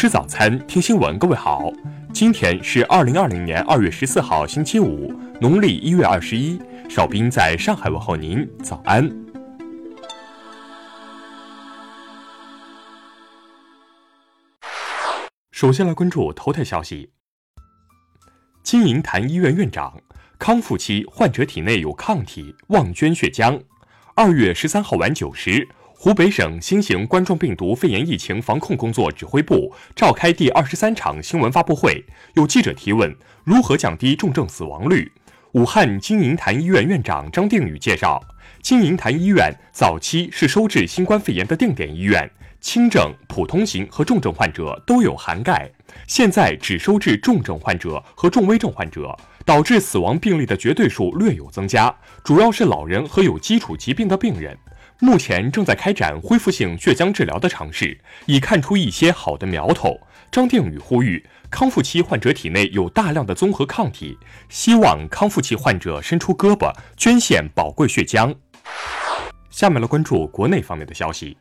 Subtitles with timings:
[0.00, 1.18] 吃早餐，听新闻。
[1.18, 1.72] 各位好，
[2.14, 6.56] 今天是二零二零年二月十四号，星期五，农历一月二十一。
[6.88, 9.10] 少斌在上海问候您，早安。
[15.50, 17.10] 首先来关注头条消息：
[18.62, 20.00] 金银潭医院院长，
[20.38, 23.60] 康复期患者体内有抗体，望捐血浆。
[24.14, 25.66] 二月十三号晚九时。
[26.00, 33.12] 湖北省新型冠状病毒肺炎疫情防控工作指挥部召开第二十三场新闻发布会，有记者提问
[33.42, 35.10] 如何降低重症死亡率。
[35.54, 38.22] 武汉金银潭医院院长张定宇介绍，
[38.62, 42.30] 金银潭医院早期是收治新冠肺炎的定点医院，
[42.60, 45.68] 轻症、普通型和重症患者都有涵盖，
[46.06, 51.92] 现在只收治重症患者和重危症患者，导致死亡病例的绝对数略有增加，
[52.22, 54.56] 主要是老人和有基础疾病的病人。
[55.00, 59.96] 目前正在开展恢复性血浆治疗的尝试，已看出一些好的苗头。
[60.30, 68.34] 张定宇呼吁，康复期患者体内有大量的综合抗体，希望康复期患者伸出胳膊捐献宝贵血浆。
[69.50, 71.38] 下面来关注国内方面的消息。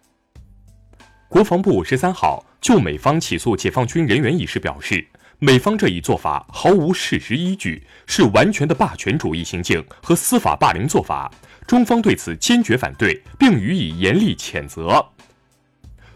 [1.27, 5.05] 国防部十三号就美方起诉解放军人员一事表示，
[5.39, 11.29] 美方这一做法毫无事实依据，是完全的霸权主义行径和司法霸凌做法。
[11.67, 15.05] 中方对此坚决反对，并予以严厉谴责。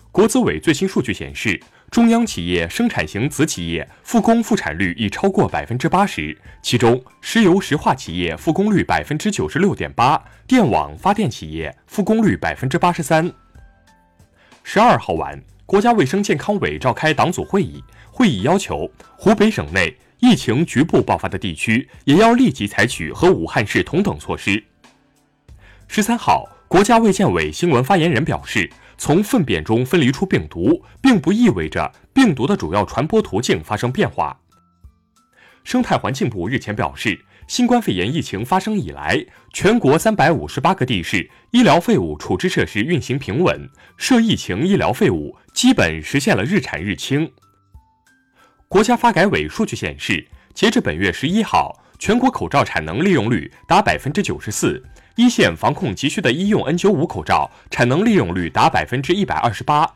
[0.10, 13.30] 国资委最新数据显示，中央企业生产型子企业复工复产率已超过百分之八十，其中石油石化企业复工率百分之九十六点八，电网发电企业复工率百分之八十三。
[14.64, 24.64] 十二号晚，国家卫生健康委召开党组会议，会议要求湖北省内疫情局部爆发的地区，也要立即采取和武汉市同等措施。
[25.94, 34.39] 十三号，国家卫健委新闻发言人表示，从粪便中分离出病毒，并不意味着病毒的主要传播途径发生变化。
[35.66, 47.30] 生态环境部日前表示，新冠肺炎疫情发生以来，全国三百五十八个地市医疗废物处置设施运行平稳，涉疫情医疗废物基本实现了日产日清。
[48.69, 54.84] 国家发改委数据显示，截至本月十一号，全国口罩产能利用率达百分之九十四。
[55.17, 59.88] 一线防控急需的医用 N95 口罩产能利用率达百分之一百二十八。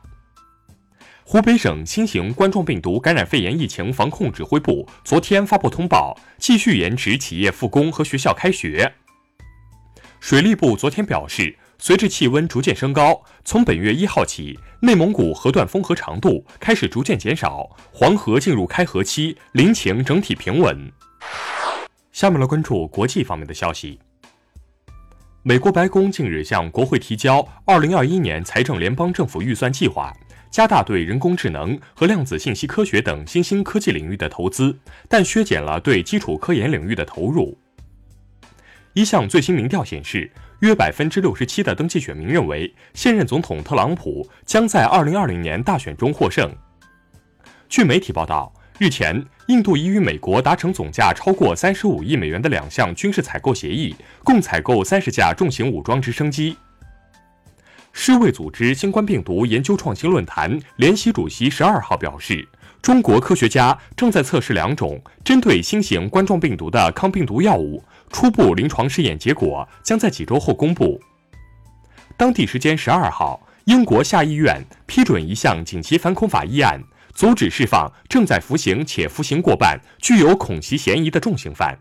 [1.23, 8.93] 湖北省新型冠状病毒感染肺炎疫情防控指挥部昨天发布通报，继续延迟企业复工和学校开学。
[10.19, 20.91] 水利部昨天表示，随着气温逐渐升高，从本月一号起，内蒙古河段风河长度开始逐渐减少，黄河进入开河期，林情整体平稳。
[22.16, 24.00] 下面来关注国际方面的消息。
[25.44, 30.14] 美国白宫近日向国会提交2021年财政联邦政府预算计划，
[30.50, 34.74] 加大对人工智能和量子信息科学等新兴科技领域的投资，
[35.09, 37.58] 但削减了对基础科研领域的投入。
[38.94, 46.50] 一项最新民调显示，约百分之六十七的登记选民认为现任总统特朗普将在2020年大选中获胜。
[47.68, 48.53] 据媒体报道。
[48.78, 56.58] 日前，印度已与美国达成总价超过三十五亿美元的两项军事采购协议，共采购三十架重型武装直升机。
[57.94, 62.46] 世卫组织新冠病毒研究创新论坛联席主席十二号表示，
[62.81, 67.81] 中国科学家正在测试两种针对新型冠状病毒的抗病毒药物，
[68.12, 71.00] 初步临床试验结果将在几周后公布。
[72.18, 76.84] 当地时间十二号，英国下议院批准一项紧急反恐法议案。
[77.16, 81.80] 阻止释放正在服刑且服刑过半、具有恐袭嫌疑的重刑犯。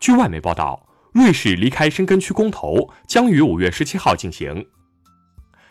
[0.00, 4.66] 据外媒报道，瑞士离开申根区公投将于五月十七号进行。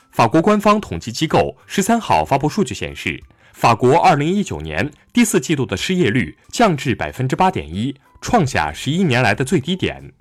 [0.09, 10.13] 法国官方统计机构十三号发布数据显示，法国二零一九年第四季度的失业率降至百分之八点一，创下十一年来的最低点。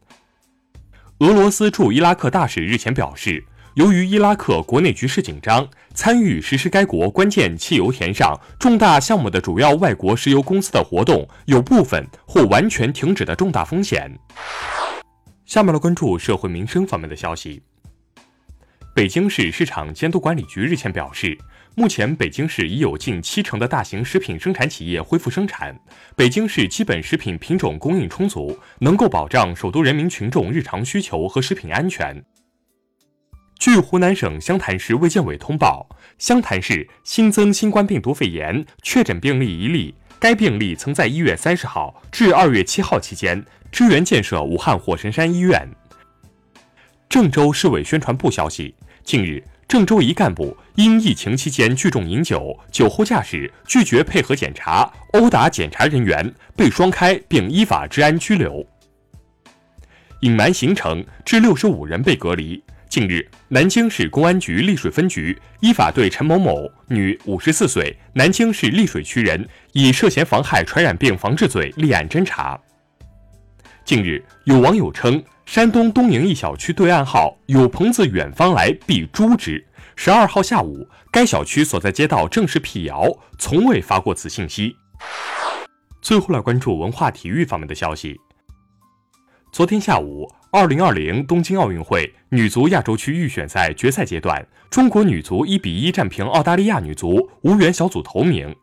[1.21, 3.45] 俄罗斯驻伊拉克大使日前表示。
[3.79, 5.65] 由于伊拉克国内局势紧张，
[5.95, 14.13] 参与实施该国关键汽油田上重大项目的主要外国石油公司的活动有部分或完全停止的重大风险。
[15.47, 17.63] 下面来关注社会民生方面的消息。
[18.97, 21.39] 北京市市场监督管理局日前表示，
[21.77, 25.73] 目前北京市已有近七成的大型食品生产企业恢复生产，
[26.17, 32.21] 北京市基本食品品种供应充足，能够保障首都人民群众日常需求和食品安全。
[33.59, 35.85] 据湖南省湘潭市卫健委通报，
[36.17, 45.69] 湘潭市新增新冠病毒肺炎确诊病例一例，该病例曾在一月三十号至二月七号期间支援建设武汉火神山医院。
[47.09, 48.73] 郑州市委宣传部消息，
[49.03, 58.65] 近日，郑州一干部因疫情期间聚众饮酒、酒后驾驶、拒绝配合检查、殴打检查人员，被双开并依法治安拘留。
[60.21, 62.63] 隐瞒行程致六十五人被隔离。
[62.89, 72.59] 近日，南京市公安局溧水分局依法对陈某某（女，五十四岁，南京市溧水区人）以涉嫌妨害传染病防治罪立案侦查。
[73.85, 79.63] 近日，有网友称，山东东营一小区对暗号“有朋自远方来，必诛之”。
[79.95, 83.05] 十二号下午，该小区所在街道正式辟谣，
[83.39, 84.75] 从未发过此信息。
[86.01, 88.19] 最后来关注文化体育方面的消息。
[89.53, 90.29] 昨天下午。
[90.51, 98.57] 二零二零东京奥运会女足亚洲区预选赛决赛阶段，中国女足一比一战平澳大利亚女足，无缘小组头名。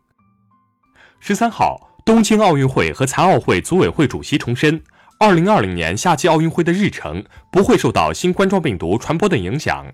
[1.20, 4.82] 十三号，东京奥运会和残奥会组委会主席重申，
[5.20, 9.86] 二零二零年夏季奥运会的日程不会受到新冠状病毒传播的影响。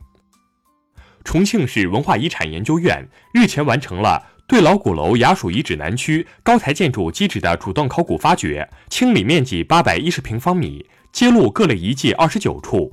[1.26, 10.86] 重庆市文化遗产研究院日前完成了对老鼓楼衙署遗址南区高台建筑基址的主动考古发掘，清理面积八百一十平方米。
[11.12, 12.90] 揭露各类遗迹二十九处。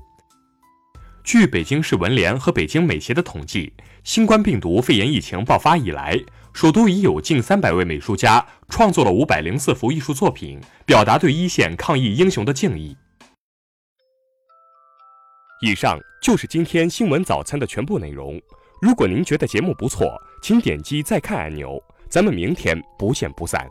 [1.22, 3.72] 据北京市文联和北京美协的统计，
[4.02, 6.18] 新冠病毒肺炎疫情爆发以来，
[6.52, 12.96] 首都已有近三百位美术家创作了五百零四幅艺术作品，表达对一线抗疫英雄的敬意。
[15.60, 18.40] 以上就是今天新闻早餐的全部内容。
[18.80, 20.06] 如果您觉得节目不错，
[20.40, 21.82] 请点击再看按钮。
[22.08, 23.68] 咱们明天不见不散。